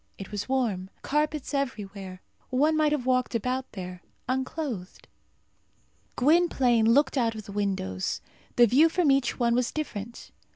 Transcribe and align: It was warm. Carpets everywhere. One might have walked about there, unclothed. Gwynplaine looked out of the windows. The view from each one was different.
It 0.17 0.31
was 0.31 0.49
warm. 0.49 0.89
Carpets 1.03 1.53
everywhere. 1.53 2.23
One 2.49 2.75
might 2.75 2.91
have 2.91 3.05
walked 3.05 3.35
about 3.35 3.71
there, 3.73 4.01
unclothed. 4.27 5.07
Gwynplaine 6.15 6.91
looked 6.91 7.19
out 7.19 7.35
of 7.35 7.45
the 7.45 7.51
windows. 7.51 8.19
The 8.55 8.65
view 8.65 8.89
from 8.89 9.11
each 9.11 9.37
one 9.39 9.53
was 9.53 9.71
different. 9.71 10.31